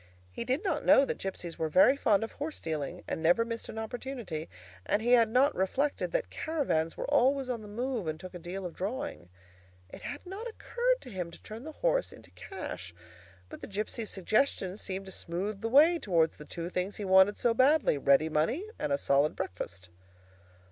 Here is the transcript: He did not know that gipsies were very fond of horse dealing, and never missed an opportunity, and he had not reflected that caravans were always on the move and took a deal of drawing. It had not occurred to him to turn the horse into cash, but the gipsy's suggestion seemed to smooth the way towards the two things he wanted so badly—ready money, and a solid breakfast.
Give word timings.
He 0.31 0.43
did 0.43 0.63
not 0.63 0.83
know 0.83 1.05
that 1.05 1.19
gipsies 1.19 1.59
were 1.59 1.69
very 1.69 1.95
fond 1.95 2.23
of 2.23 2.31
horse 2.31 2.59
dealing, 2.59 3.03
and 3.07 3.21
never 3.21 3.45
missed 3.45 3.69
an 3.69 3.77
opportunity, 3.77 4.49
and 4.83 4.99
he 4.99 5.11
had 5.11 5.29
not 5.29 5.53
reflected 5.53 6.11
that 6.11 6.31
caravans 6.31 6.97
were 6.97 7.05
always 7.05 7.49
on 7.49 7.61
the 7.61 7.67
move 7.67 8.07
and 8.07 8.19
took 8.19 8.33
a 8.33 8.39
deal 8.39 8.65
of 8.65 8.73
drawing. 8.73 9.29
It 9.91 10.01
had 10.01 10.25
not 10.25 10.47
occurred 10.47 11.01
to 11.01 11.11
him 11.11 11.29
to 11.29 11.43
turn 11.43 11.65
the 11.65 11.71
horse 11.85 12.11
into 12.11 12.31
cash, 12.31 12.95
but 13.47 13.61
the 13.61 13.67
gipsy's 13.67 14.09
suggestion 14.09 14.75
seemed 14.75 15.05
to 15.05 15.11
smooth 15.11 15.61
the 15.61 15.69
way 15.69 15.99
towards 15.99 16.37
the 16.37 16.45
two 16.45 16.71
things 16.71 16.95
he 16.95 17.05
wanted 17.05 17.37
so 17.37 17.53
badly—ready 17.53 18.27
money, 18.29 18.67
and 18.79 18.91
a 18.91 18.97
solid 18.97 19.35
breakfast. 19.35 19.91